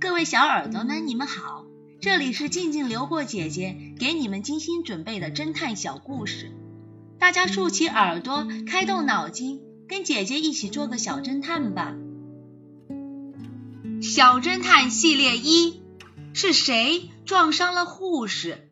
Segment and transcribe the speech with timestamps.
[0.00, 1.64] 各位小耳朵们，你们好，
[2.00, 6.52] 这里是静静流过姐姐给你们精心准备的侦探小故事，
[7.18, 11.94] 大家竖起耳朵，开动脑筋，跟姐姐一起做个小侦探吧。
[14.02, 15.82] 小侦探系列一，
[16.34, 18.70] 是谁撞伤了护士？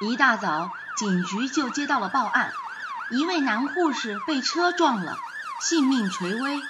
[0.00, 2.52] 一大早，警局就接到了报案，
[3.10, 5.18] 一位男护士被车撞了。
[5.58, 6.60] 性命垂危，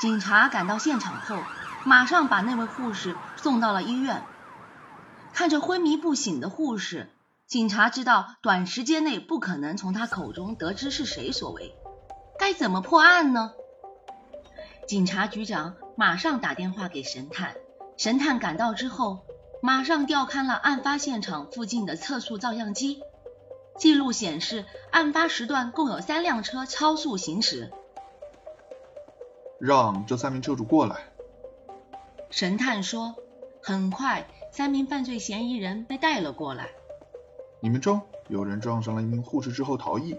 [0.00, 1.42] 警察赶到现场后，
[1.84, 4.24] 马上把那位护士送到了医院。
[5.34, 7.10] 看着昏迷不醒的护士，
[7.46, 11.74] 警察知道短时间内不可能从他口中得知是谁所为，
[12.38, 13.52] 该怎么破案呢？
[14.88, 17.54] 警察局长马上打电话给神探，
[17.98, 19.26] 神探赶到之后，
[19.62, 23.00] 马上调看了案发现场附近的测速照相机，
[23.78, 27.70] 记录显示，案发时段共有三辆车超速行驶。
[29.58, 30.96] 让这三名车主过来。
[32.30, 33.16] 神探说
[33.62, 36.68] ：“很快，三名犯罪嫌疑人被带了过来。
[37.60, 40.16] 你们中有人撞上了一名护士之后逃逸，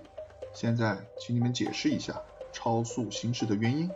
[0.54, 3.90] 现在请你们解释一下超速行驶的原因。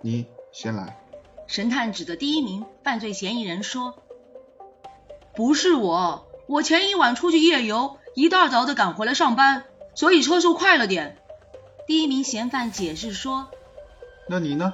[0.00, 0.98] 你先来。”
[1.46, 4.02] 神探指着第一名犯罪嫌疑人说
[5.36, 11.18] ：“不是我，我前一晚出去夜游，一大早的赶回来上班，所以车速快了点。”
[11.86, 13.50] 第一名嫌犯解释说。
[14.26, 14.72] 那你呢？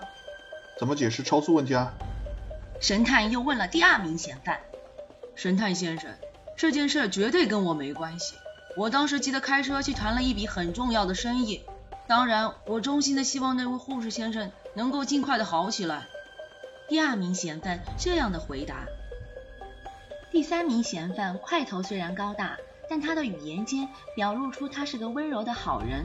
[0.79, 1.93] 怎么解释超速问题啊？
[2.81, 4.61] 神探又问了第二名嫌犯。
[5.35, 6.11] 神探先生，
[6.57, 8.35] 这件事绝对跟我没关系。
[8.77, 11.63] 我当时急得开车去谈了一笔很重要的生意。
[12.07, 16.07] 当然，我衷心的希望那位护士先生能够尽快的好起来。
[16.89, 18.87] 第二名嫌犯这样的回答。
[20.31, 22.57] 第三名嫌犯块头虽然高大，
[22.89, 26.05] 但他的语言间表露出他是个温柔的好人。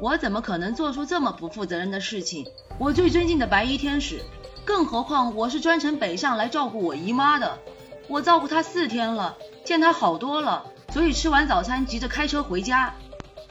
[0.00, 2.46] 我怎么可能做出这么不负责任的事情？
[2.78, 4.22] 我最尊敬的白衣天使，
[4.64, 7.58] 更何况我是专程北上来照顾我姨妈的。
[8.06, 12.94] 我照顾她四天了，见她好多了，所以吃完早餐急着开车回家。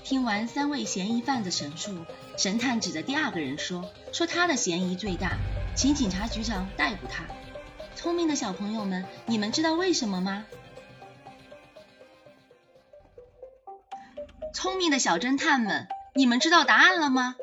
[0.03, 1.93] 听完三位嫌疑犯的陈述，
[2.37, 5.33] 神探指着第二个人说：“说他的嫌疑最大，
[5.75, 7.25] 请警察局长逮捕他。”
[7.93, 10.45] 聪明的小朋友们，你们知道为什么吗？
[14.53, 15.89] 聪明的小侦探们。
[16.17, 17.35] 你们知道答案了吗？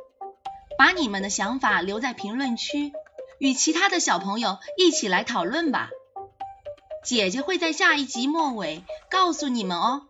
[0.76, 2.92] 把你们的想法留在评论区，
[3.38, 5.90] 与其他的小朋友一起来讨论吧。
[7.04, 10.02] 姐姐会在下一集末尾告诉你们哦。